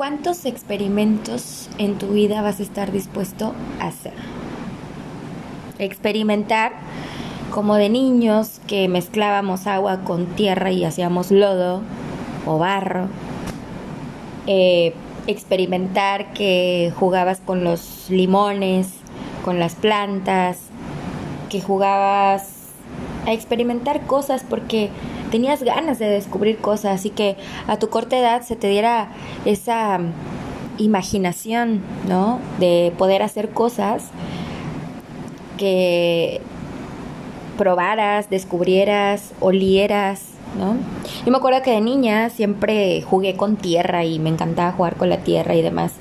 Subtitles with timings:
[0.00, 4.14] ¿Cuántos experimentos en tu vida vas a estar dispuesto a hacer?
[5.78, 6.72] Experimentar
[7.50, 11.82] como de niños que mezclábamos agua con tierra y hacíamos lodo
[12.46, 13.08] o barro.
[14.46, 14.94] Eh,
[15.26, 18.88] experimentar que jugabas con los limones,
[19.44, 20.60] con las plantas,
[21.50, 22.70] que jugabas
[23.26, 24.88] a experimentar cosas porque
[25.30, 27.36] tenías ganas de descubrir cosas y que
[27.66, 29.08] a tu corta edad se te diera
[29.44, 30.00] esa
[30.78, 32.40] imaginación, ¿no?
[32.58, 34.04] De poder hacer cosas
[35.58, 36.40] que
[37.58, 40.22] probaras, descubrieras, olieras,
[40.58, 40.76] ¿no?
[41.24, 45.10] Yo me acuerdo que de niña siempre jugué con tierra y me encantaba jugar con
[45.10, 45.92] la tierra y demás.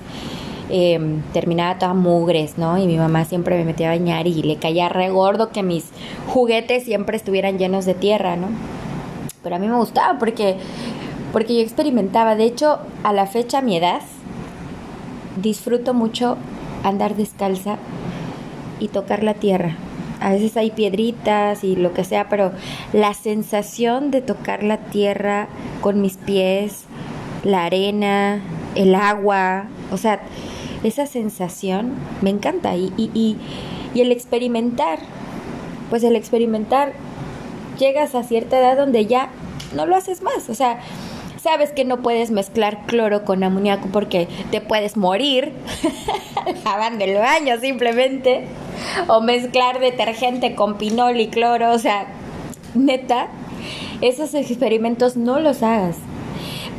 [0.71, 2.77] Em, terminaba toda mugres, ¿no?
[2.77, 5.89] Y mi mamá siempre me metía a bañar y le caía re gordo que mis
[6.27, 8.48] juguetes siempre estuvieran llenos de tierra, ¿no?
[9.43, 10.57] Pero a mí me gustaba porque,
[11.31, 12.35] porque yo experimentaba.
[12.35, 14.02] De hecho, a la fecha, a mi edad,
[15.41, 16.38] disfruto mucho
[16.84, 17.77] andar descalza
[18.79, 19.76] y tocar la tierra.
[20.21, 22.51] A veces hay piedritas y lo que sea, pero
[22.91, 25.48] la sensación de tocar la tierra
[25.82, 26.84] con mis pies,
[27.43, 28.41] la arena,
[28.76, 30.21] el agua, o sea,
[30.84, 33.37] esa sensación me encanta y, y,
[33.93, 34.99] y, el experimentar,
[35.90, 36.93] pues el experimentar,
[37.80, 39.30] llegas a cierta edad donde ya
[39.76, 40.80] no lo haces más, o sea,
[41.41, 45.54] sabes que no puedes mezclar cloro con amoníaco porque te puedes morir
[46.66, 48.46] lavando el baño simplemente,
[49.07, 52.07] o mezclar detergente con pinol y cloro, o sea,
[52.76, 53.27] neta,
[54.02, 55.98] esos experimentos no los hagas.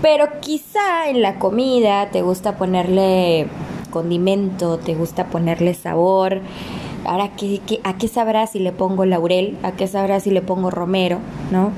[0.03, 3.49] Pero quizá en la comida te gusta ponerle
[3.91, 6.41] condimento, te gusta ponerle sabor.
[7.05, 9.57] Ahora, ¿qué, a qué sabrá si le pongo laurel?
[9.63, 11.19] ¿A qué sabrá si le pongo romero?
[11.51, 11.73] ¿No?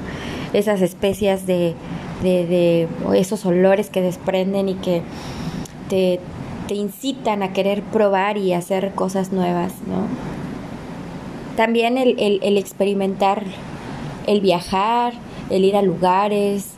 [0.52, 1.74] Esas especias de,
[2.22, 5.02] de, esos olores que desprenden y que
[5.88, 6.20] te,
[6.68, 10.06] te incitan a querer probar y hacer cosas nuevas, ¿no?
[11.56, 13.44] También el, el, el experimentar,
[14.26, 15.12] el viajar,
[15.50, 16.70] el ir a lugares,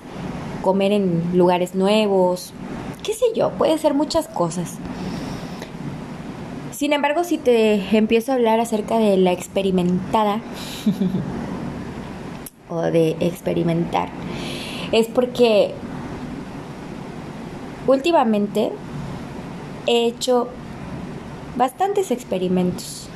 [0.63, 2.53] comer en lugares nuevos,
[3.05, 4.79] qué sé yo, puede ser muchas cosas.
[6.75, 10.41] Sin embargo, si te empiezo a hablar acerca de la experimentada
[12.69, 14.09] o de experimentar,
[14.91, 15.73] es porque
[17.87, 18.73] últimamente
[19.87, 20.49] he hecho
[21.57, 23.09] bastantes experimentos.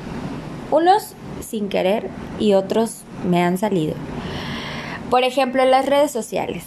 [0.71, 2.09] Unos sin querer
[2.39, 3.95] y otros me han salido.
[5.09, 6.63] Por ejemplo, en las redes sociales.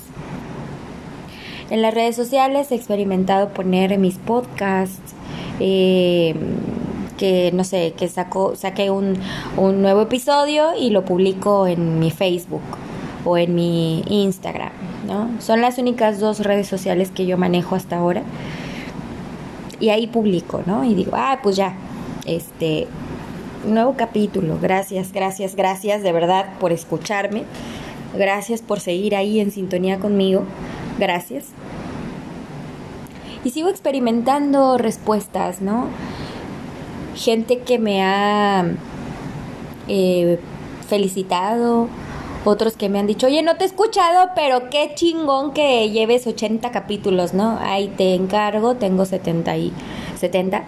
[1.71, 5.15] En las redes sociales he experimentado poner mis podcasts,
[5.59, 6.35] eh,
[7.23, 9.15] que no sé, que saco, saqué un,
[9.57, 12.63] un nuevo episodio y lo publico en mi Facebook
[13.25, 14.73] o en mi Instagram,
[15.07, 15.31] ¿no?
[15.41, 18.25] Son las únicas dos redes sociales que yo manejo hasta ahora.
[19.79, 20.83] Y ahí publico, ¿no?
[20.83, 21.77] Y digo, ah, pues ya,
[22.27, 22.89] este,
[23.65, 24.59] nuevo capítulo.
[24.61, 27.45] Gracias, gracias, gracias de verdad por escucharme.
[28.17, 30.43] Gracias por seguir ahí en sintonía conmigo.
[30.99, 31.51] Gracias.
[33.45, 35.87] Y sigo experimentando respuestas, ¿no?
[37.15, 38.65] Gente que me ha
[39.89, 40.39] eh,
[40.89, 41.89] felicitado,
[42.45, 46.27] otros que me han dicho, oye, no te he escuchado, pero qué chingón que lleves
[46.27, 47.59] 80 capítulos, ¿no?
[47.61, 49.73] Ahí te encargo, tengo 70 y
[50.19, 50.65] 70.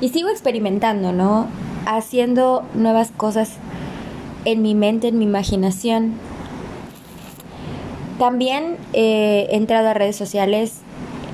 [0.00, 1.46] Y sigo experimentando, ¿no?
[1.86, 3.56] Haciendo nuevas cosas
[4.44, 6.14] en mi mente, en mi imaginación.
[8.18, 10.80] También eh, he entrado a redes sociales,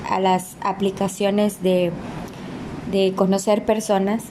[0.09, 1.91] a las aplicaciones de
[2.91, 4.23] de conocer personas,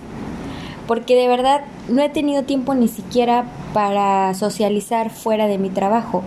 [0.87, 6.23] porque de verdad no he tenido tiempo ni siquiera para socializar fuera de mi trabajo.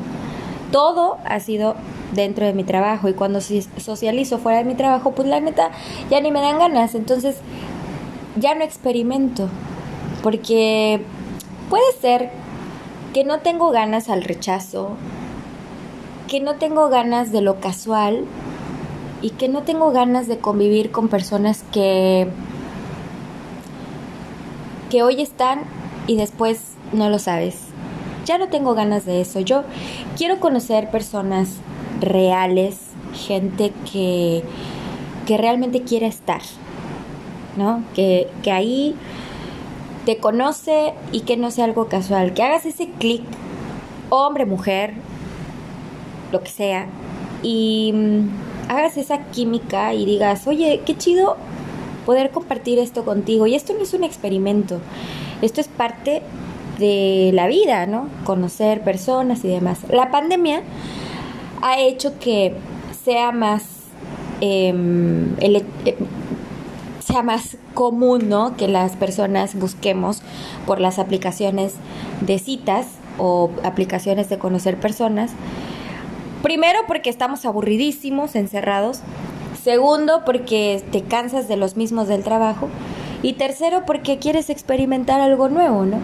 [0.72, 1.76] Todo ha sido
[2.14, 5.72] dentro de mi trabajo y cuando socializo fuera de mi trabajo, pues la neta
[6.10, 7.38] ya ni me dan ganas, entonces
[8.36, 9.48] ya no experimento,
[10.24, 11.02] porque
[11.70, 12.30] puede ser
[13.14, 14.92] que no tengo ganas al rechazo,
[16.28, 18.26] que no tengo ganas de lo casual,
[19.22, 22.28] y que no tengo ganas de convivir con personas que
[24.90, 25.62] que hoy están
[26.08, 27.66] y después no lo sabes.
[28.26, 29.40] Ya no tengo ganas de eso.
[29.40, 29.64] Yo
[30.18, 31.58] quiero conocer personas
[32.02, 32.80] reales,
[33.14, 34.44] gente que
[35.30, 36.42] que realmente quiera estar,
[37.56, 37.84] ¿no?
[37.94, 38.96] Que, que ahí
[40.04, 43.22] te conoce y que no sea algo casual, que hagas ese clic,
[44.10, 44.96] hombre, mujer,
[46.32, 46.88] lo que sea,
[47.44, 47.94] y
[48.70, 51.36] hagas esa química y digas, oye, qué chido
[52.06, 53.46] poder compartir esto contigo.
[53.48, 54.80] Y esto no es un experimento,
[55.42, 56.22] esto es parte
[56.78, 58.08] de la vida, ¿no?
[58.24, 59.80] Conocer personas y demás.
[59.90, 60.62] La pandemia
[61.62, 62.56] ha hecho que
[63.04, 63.64] sea más
[64.40, 65.64] em, eh,
[67.00, 68.56] sea más común, ¿no?
[68.56, 70.22] Que las personas busquemos
[70.68, 71.74] por las aplicaciones
[72.22, 72.86] de citas
[73.18, 75.32] o aplicaciones de conocer personas.
[76.44, 79.02] Primero porque estamos aburridísimos, encerrados.
[79.62, 82.70] Segundo porque te cansas de los mismos del trabajo.
[83.22, 85.98] Y tercero porque quieres experimentar algo nuevo, ¿no?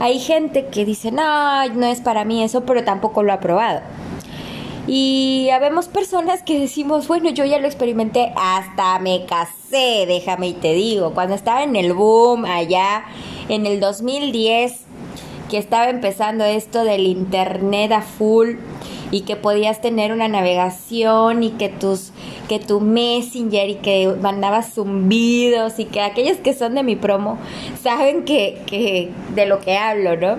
[0.00, 3.80] Hay gente que dice, no, no es para mí eso, pero tampoco lo ha probado.
[4.86, 10.52] Y habemos personas que decimos, bueno, yo ya lo experimenté, hasta me casé, déjame y
[10.52, 13.04] te digo, cuando estaba en el boom allá
[13.48, 14.80] en el 2010,
[15.48, 18.56] que estaba empezando esto del internet a full
[19.14, 22.10] y que podías tener una navegación y que tus
[22.48, 27.38] que tu messenger y que mandabas zumbidos y que aquellos que son de mi promo
[27.80, 30.38] saben que, que de lo que hablo, ¿no?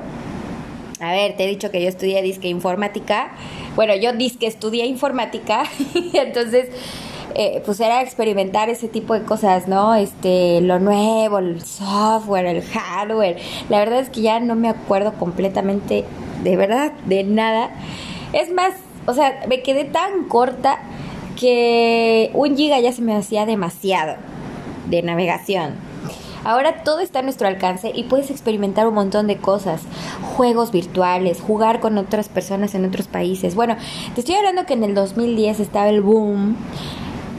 [0.99, 3.31] A ver, te he dicho que yo estudié disque informática.
[3.77, 5.63] Bueno, yo disque estudié informática,
[6.13, 6.67] entonces
[7.33, 9.95] eh, pues era experimentar ese tipo de cosas, ¿no?
[9.95, 13.37] Este, lo nuevo, el software, el hardware.
[13.69, 16.03] La verdad es que ya no me acuerdo completamente,
[16.43, 17.71] de verdad, de nada.
[18.35, 18.73] Es más,
[19.07, 20.79] o sea, me quedé tan corta
[21.39, 24.17] que un giga ya se me hacía demasiado
[24.89, 25.75] de navegación.
[26.43, 29.83] Ahora todo está a nuestro alcance y puedes experimentar un montón de cosas,
[30.35, 33.55] juegos virtuales, jugar con otras personas en otros países.
[33.55, 33.77] Bueno,
[34.13, 36.57] te estoy hablando que en el 2010 estaba el boom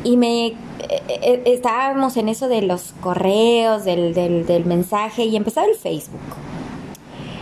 [0.02, 0.54] y me eh,
[0.88, 6.20] eh, estábamos en eso de los correos, del, del, mensaje y empezaba el Facebook.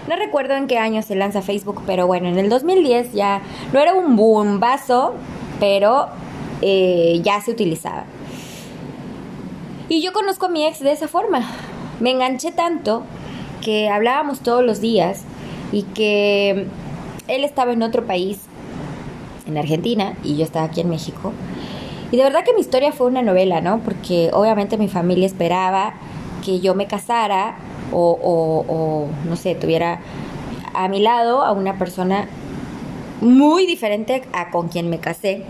[0.09, 3.41] No recuerdo en qué año se lanza Facebook, pero bueno, en el 2010 ya
[3.73, 5.15] no era un bombazo,
[5.61, 6.09] pero
[6.61, 8.05] eh, ya se utilizaba.
[9.89, 11.43] Y yo conozco a mi ex de esa forma.
[12.01, 13.03] Me enganché tanto
[13.62, 15.23] que hablábamos todos los días
[15.73, 16.67] y que
[17.29, 18.41] él estaba en otro país,
[19.47, 21.33] en Argentina, y yo estaba aquí en México.
[22.12, 23.81] Y de verdad que mi historia fue una novela, ¿no?
[23.81, 25.95] Porque obviamente mi familia esperaba
[26.44, 27.56] que yo me casara
[27.93, 30.00] o, no sé, tuviera
[30.75, 32.29] a mi lado a una persona
[33.20, 35.44] muy diferente a con quien me casé.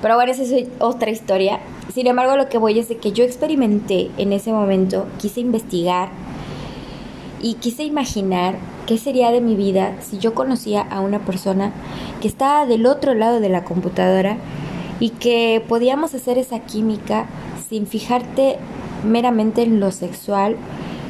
[0.00, 1.60] Pero bueno, esa es otra historia.
[1.92, 6.10] Sin embargo, lo que voy es de que yo experimenté en ese momento, quise investigar
[7.40, 8.56] y quise imaginar
[8.86, 11.72] qué sería de mi vida si yo conocía a una persona
[12.20, 14.36] que estaba del otro lado de la computadora
[15.00, 17.26] y que podíamos hacer esa química
[17.68, 18.58] sin fijarte
[19.04, 20.56] meramente en lo sexual,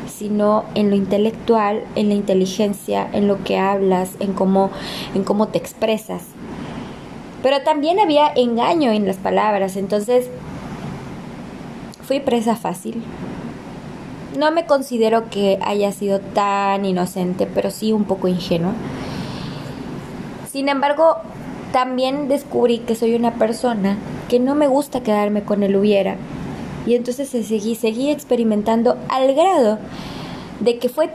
[0.06, 4.70] sino en lo intelectual, en la inteligencia, en lo que hablas, en cómo,
[5.14, 6.22] en cómo te expresas.
[7.42, 10.28] Pero también había engaño en las palabras, entonces
[12.06, 13.02] fui presa fácil.
[14.38, 18.72] No me considero que haya sido tan inocente, pero sí un poco ingenua.
[20.50, 21.16] Sin embargo,
[21.72, 23.98] también descubrí que soy una persona
[24.28, 26.16] que no me gusta quedarme con el hubiera.
[26.86, 29.78] Y entonces seguí, seguí experimentando al grado
[30.60, 31.10] de que fue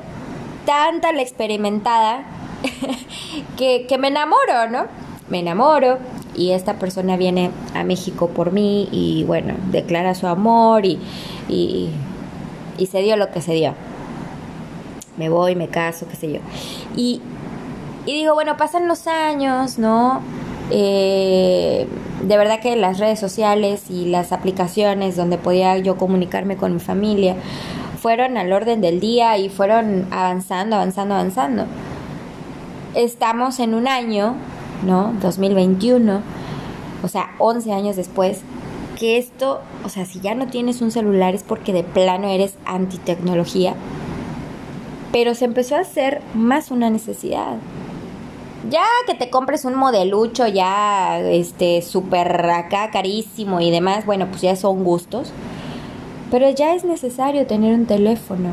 [0.66, 2.26] tanta la experimentada
[3.58, 4.86] que, que me enamoro, ¿no?
[5.30, 5.98] Me enamoro
[6.36, 11.00] y esta persona viene a México por mí y bueno, declara su amor y,
[11.48, 11.90] y,
[12.78, 13.74] y se dio lo que se dio.
[15.18, 16.40] Me voy, me caso, qué sé yo.
[16.96, 17.22] Y,
[18.06, 20.22] y digo, bueno, pasan los años, ¿no?
[20.72, 21.88] Eh,
[22.22, 26.80] de verdad que las redes sociales y las aplicaciones donde podía yo comunicarme con mi
[26.80, 27.36] familia
[28.02, 31.66] fueron al orden del día y fueron avanzando, avanzando, avanzando.
[32.96, 34.36] Estamos en un año,
[34.86, 35.14] ¿no?
[35.22, 36.22] 2021,
[37.04, 38.42] o sea, 11 años después,
[38.98, 42.56] que esto, o sea, si ya no tienes un celular es porque de plano eres
[42.66, 43.76] antitecnología,
[45.12, 47.58] pero se empezó a hacer más una necesidad.
[48.68, 54.42] Ya que te compres un modelucho ya, este, súper acá carísimo y demás, bueno, pues
[54.42, 55.32] ya son gustos.
[56.30, 58.50] Pero ya es necesario tener un teléfono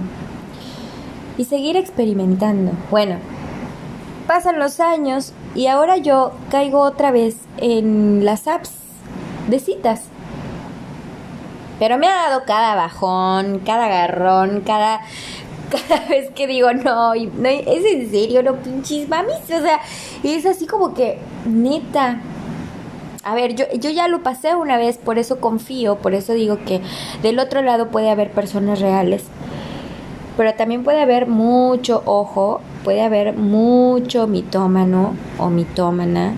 [1.36, 2.72] y seguir experimentando.
[2.90, 3.16] Bueno,
[4.26, 8.72] pasan los años y ahora yo caigo otra vez en las apps
[9.48, 10.04] de citas.
[11.78, 15.00] Pero me ha dado cada bajón, cada agarrón, cada
[15.88, 19.80] cada vez que digo, no, no es en serio, no pinches mamis, o sea,
[20.22, 22.20] es así como que, neta.
[23.22, 26.58] A ver, yo, yo ya lo pasé una vez, por eso confío, por eso digo
[26.64, 26.80] que
[27.22, 29.24] del otro lado puede haber personas reales,
[30.36, 36.34] pero también puede haber mucho ojo, puede haber mucho mitómano o mitómana,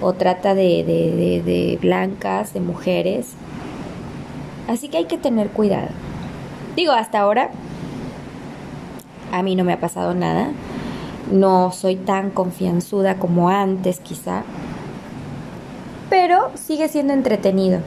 [0.00, 3.34] o trata de, de, de blancas, de mujeres.
[4.68, 5.88] Así que hay que tener cuidado.
[6.74, 7.50] Digo, hasta ahora
[9.34, 10.52] a mí no me ha pasado nada.
[11.32, 14.44] No soy tan confianzuda como antes quizá.
[16.08, 17.80] pero sigue siendo entretenido.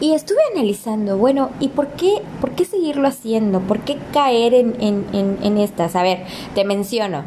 [0.00, 3.58] Y estuve analizando, bueno, ¿y por qué, por qué seguirlo haciendo?
[3.60, 5.96] ¿Por qué caer en, en, en, estas?
[5.96, 6.24] A ver,
[6.54, 7.24] te menciono.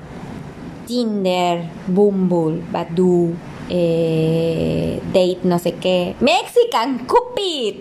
[0.87, 3.31] Tinder, Bumble, Badoo,
[3.73, 6.15] eh, Date, no sé qué.
[6.19, 7.75] Mexican Cupid.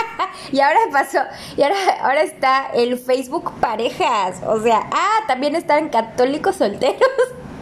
[0.52, 1.18] y ahora pasó,
[1.56, 4.42] y ahora, ahora está el Facebook Parejas.
[4.46, 7.00] O sea, ah, también están católicos solteros.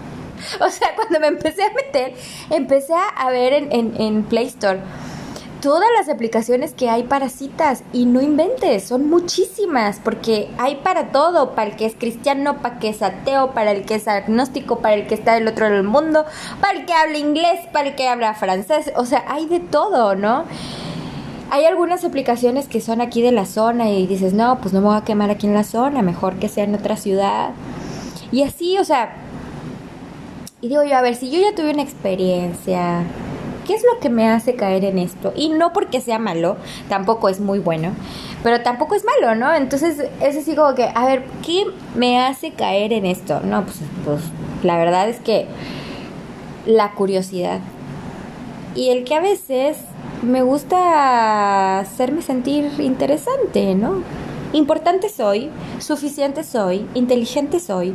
[0.60, 2.14] o sea, cuando me empecé a meter,
[2.50, 4.80] empecé a ver en, en, en Play Store
[5.66, 11.10] todas las aplicaciones que hay para citas y no inventes, son muchísimas porque hay para
[11.10, 14.06] todo, para el que es cristiano, para el que es ateo, para el que es
[14.06, 16.24] agnóstico, para el que está del otro lado del mundo,
[16.60, 20.14] para el que habla inglés, para el que habla francés, o sea, hay de todo,
[20.14, 20.44] ¿no?
[21.50, 24.86] Hay algunas aplicaciones que son aquí de la zona y dices, no, pues no me
[24.86, 27.50] voy a quemar aquí en la zona, mejor que sea en otra ciudad.
[28.30, 29.16] Y así, o sea,
[30.60, 33.02] y digo yo, a ver, si yo ya tuve una experiencia,
[33.66, 35.32] ¿Qué es lo que me hace caer en esto?
[35.36, 36.56] Y no porque sea malo,
[36.88, 37.92] tampoco es muy bueno,
[38.42, 39.52] pero tampoco es malo, ¿no?
[39.52, 43.40] Entonces es así como que, a ver, ¿qué me hace caer en esto?
[43.40, 44.20] No, pues, pues
[44.62, 45.46] la verdad es que
[46.66, 47.60] la curiosidad.
[48.74, 49.78] Y el que a veces
[50.22, 54.02] me gusta hacerme sentir interesante, ¿no?
[54.52, 57.94] Importante soy, suficiente soy, inteligente soy,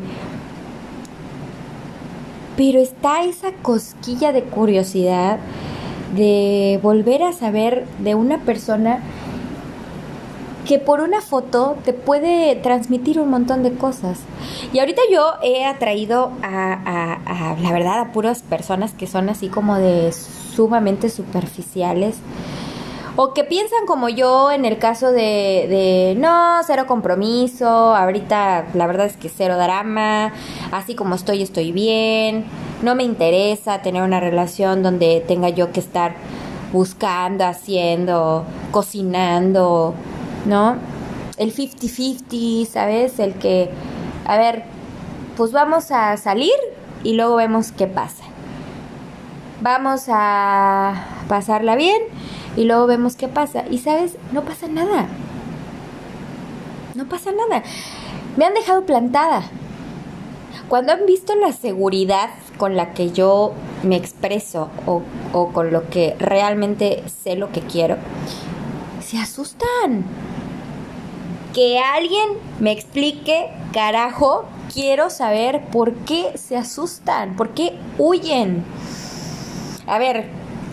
[2.58, 5.40] pero está esa cosquilla de curiosidad
[6.16, 9.00] de volver a saber de una persona
[10.66, 14.20] que por una foto te puede transmitir un montón de cosas.
[14.72, 19.48] Y ahorita yo he atraído a, a, la verdad, a puras personas que son así
[19.48, 22.18] como de sumamente superficiales
[23.16, 28.88] o que piensan como yo en el caso de, de, no, cero compromiso, ahorita la
[28.88, 30.34] verdad es que cero drama,
[30.72, 32.46] así como estoy estoy bien,
[32.82, 36.16] no me interesa tener una relación donde tenga yo que estar
[36.72, 39.94] buscando, haciendo, cocinando,
[40.46, 40.78] ¿no?
[41.38, 43.20] El 50-50, ¿sabes?
[43.20, 43.70] El que,
[44.26, 44.64] a ver,
[45.36, 46.54] pues vamos a salir
[47.04, 48.24] y luego vemos qué pasa.
[49.62, 52.02] Vamos a pasarla bien
[52.56, 53.64] y luego vemos qué pasa.
[53.70, 55.08] Y sabes, no pasa nada.
[56.96, 57.64] No pasa nada.
[58.38, 59.44] Me han dejado plantada.
[60.68, 63.54] Cuando han visto la seguridad con la que yo
[63.84, 65.02] me expreso o,
[65.34, 67.98] o con lo que realmente sé lo que quiero,
[69.02, 70.06] se asustan.
[71.54, 72.30] Que alguien
[72.60, 78.64] me explique, carajo, quiero saber por qué se asustan, por qué huyen.
[79.88, 80.30] A ver,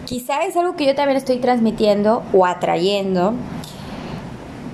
[0.08, 3.34] Quizá es algo que yo también estoy transmitiendo o atrayendo.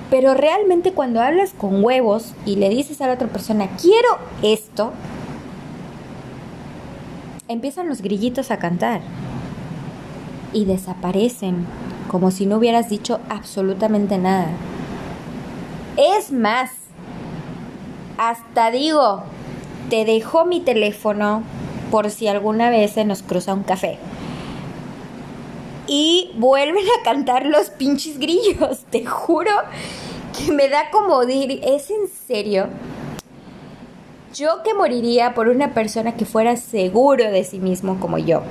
[0.09, 4.07] Pero realmente cuando hablas con huevos y le dices a la otra persona, quiero
[4.43, 4.93] esto,
[7.49, 9.01] empiezan los grillitos a cantar
[10.53, 11.65] y desaparecen
[12.07, 14.47] como si no hubieras dicho absolutamente nada.
[15.97, 16.71] Es más,
[18.17, 19.23] hasta digo,
[19.89, 21.43] te dejo mi teléfono
[21.91, 23.99] por si alguna vez se nos cruza un café
[25.87, 28.79] y vuelven a cantar los pinches grillos.
[28.89, 29.51] Te juro
[30.37, 32.67] que me da como decir, ¿es en serio?
[34.33, 38.41] Yo que moriría por una persona que fuera seguro de sí mismo como yo.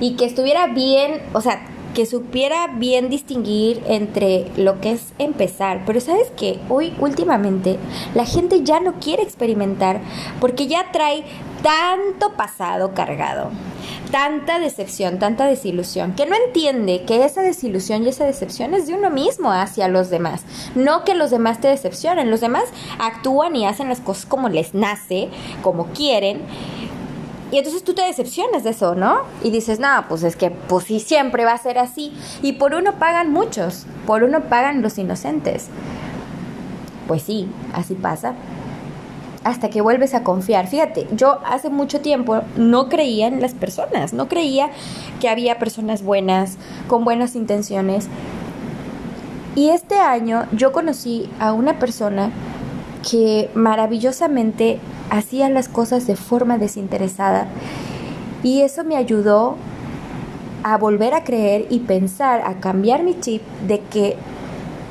[0.00, 5.82] Y que estuviera bien, o sea, que supiera bien distinguir entre lo que es empezar.
[5.86, 7.78] Pero sabes que hoy últimamente
[8.14, 10.00] la gente ya no quiere experimentar
[10.40, 11.24] porque ya trae
[11.62, 13.50] tanto pasado cargado
[14.10, 18.94] tanta decepción, tanta desilusión, que no entiende que esa desilusión y esa decepción es de
[18.94, 20.42] uno mismo hacia los demás,
[20.74, 22.64] no que los demás te decepcionen, los demás
[22.98, 25.28] actúan y hacen las cosas como les nace,
[25.62, 26.42] como quieren.
[27.52, 29.22] Y entonces tú te decepcionas de eso, ¿no?
[29.42, 32.12] Y dices, no, pues es que pues sí, siempre va a ser así.
[32.42, 35.66] Y por uno pagan muchos, por uno pagan los inocentes.
[37.08, 38.34] Pues sí, así pasa
[39.44, 40.66] hasta que vuelves a confiar.
[40.66, 44.70] Fíjate, yo hace mucho tiempo no creía en las personas, no creía
[45.20, 46.56] que había personas buenas,
[46.88, 48.08] con buenas intenciones.
[49.56, 52.30] Y este año yo conocí a una persona
[53.08, 54.78] que maravillosamente
[55.10, 57.48] hacía las cosas de forma desinteresada
[58.42, 59.56] y eso me ayudó
[60.62, 64.16] a volver a creer y pensar, a cambiar mi chip de que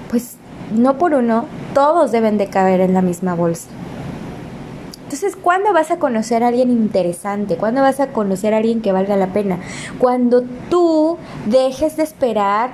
[0.09, 0.37] pues
[0.75, 3.67] no por uno todos deben de caber en la misma bolsa.
[5.09, 7.57] Entonces, ¿cuándo vas a conocer a alguien interesante?
[7.57, 9.57] ¿Cuándo vas a conocer a alguien que valga la pena?
[9.97, 12.69] Cuando tú dejes de esperar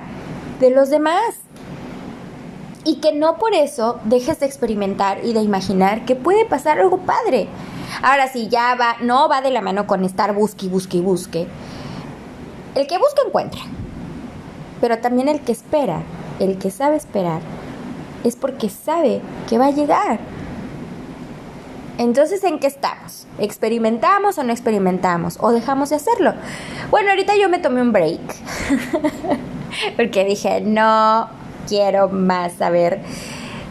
[0.60, 1.36] de los demás.
[2.84, 6.98] Y que no por eso dejes de experimentar y de imaginar que puede pasar algo
[6.98, 7.48] padre.
[8.02, 11.46] Ahora sí, ya va, no va de la mano con estar busque, busque, busque.
[12.74, 13.62] El que busca encuentra.
[14.82, 16.02] Pero también el que espera,
[16.38, 17.40] el que sabe esperar,
[18.24, 20.20] es porque sabe que va a llegar.
[21.98, 23.26] Entonces, ¿en qué estamos?
[23.38, 25.38] ¿Experimentamos o no experimentamos?
[25.40, 26.34] ¿O dejamos de hacerlo?
[26.90, 28.20] Bueno, ahorita yo me tomé un break.
[29.96, 31.28] porque dije, no
[31.66, 33.00] quiero más saber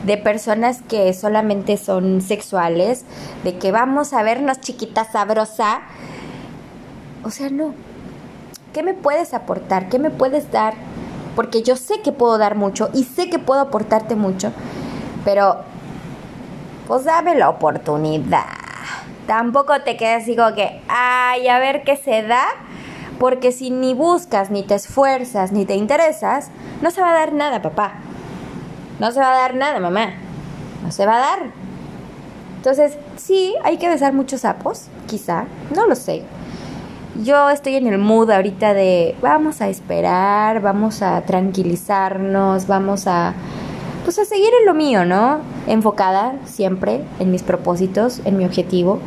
[0.05, 3.05] de personas que solamente son sexuales,
[3.44, 5.82] de que vamos a vernos chiquita sabrosa.
[7.24, 7.74] O sea, no.
[8.74, 9.88] ¿Qué me puedes aportar?
[9.89, 10.74] ¿Qué me puedes dar?
[11.36, 14.51] Porque yo sé que puedo dar mucho y sé que puedo aportarte mucho,
[15.24, 15.63] pero
[16.88, 18.46] pues dame la oportunidad.
[19.27, 22.46] Tampoco te quedes así como que, ay, a ver qué se da,
[23.20, 26.51] porque si ni buscas, ni te esfuerzas, ni te interesas,
[26.82, 27.94] no se va a dar nada, papá.
[29.00, 30.13] No se va a dar nada, mamá.
[30.84, 31.39] No se va a dar.
[32.58, 36.24] Entonces, sí, hay que besar muchos sapos, quizá, no lo sé.
[37.24, 43.34] Yo estoy en el mood ahorita de vamos a esperar, vamos a tranquilizarnos, vamos a
[44.05, 45.39] pues a seguir en lo mío, ¿no?
[45.65, 49.00] Enfocada siempre en mis propósitos, en mi objetivo.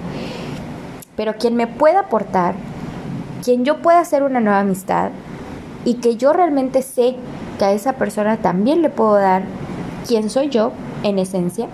[1.16, 2.56] Pero quien me pueda aportar,
[3.44, 5.10] quien yo pueda hacer una nueva amistad
[5.84, 7.14] y que yo realmente sé
[7.60, 9.44] que a esa persona también le puedo dar
[10.06, 10.72] quién soy yo
[11.04, 11.68] en esencia,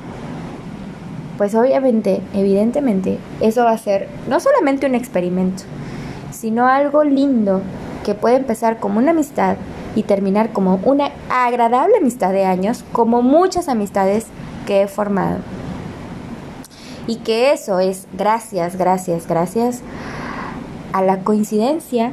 [1.39, 5.63] pues obviamente, evidentemente, eso va a ser no solamente un experimento,
[6.31, 7.63] sino algo lindo
[8.05, 9.57] que puede empezar como una amistad
[9.95, 14.27] y terminar como una agradable amistad de años, como muchas amistades
[14.67, 15.39] que he formado.
[17.07, 19.83] Y que eso es gracias, gracias, gracias
[20.93, 22.13] a la coincidencia,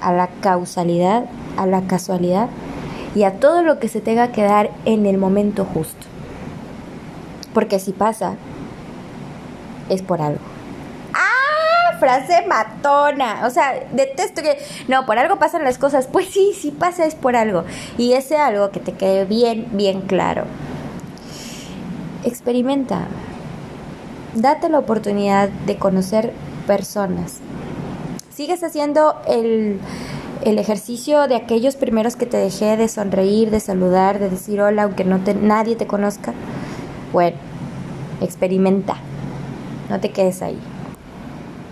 [0.00, 2.48] a la causalidad, a la casualidad
[3.14, 6.06] y a todo lo que se tenga que dar en el momento justo.
[7.54, 8.34] Porque si pasa,
[9.88, 10.57] es por algo
[11.98, 13.46] frase matona.
[13.46, 14.58] O sea, detesto que.
[14.88, 16.06] No, por algo pasan las cosas.
[16.06, 17.64] Pues sí, sí pasa, es por algo.
[17.96, 20.44] Y ese algo que te quede bien, bien claro.
[22.24, 23.06] Experimenta.
[24.34, 26.32] Date la oportunidad de conocer
[26.66, 27.38] personas.
[28.30, 29.80] Sigues haciendo el,
[30.44, 34.84] el ejercicio de aquellos primeros que te dejé de sonreír, de saludar, de decir hola,
[34.84, 36.34] aunque no te, nadie te conozca.
[37.12, 37.36] Bueno,
[38.20, 38.96] experimenta.
[39.88, 40.58] No te quedes ahí.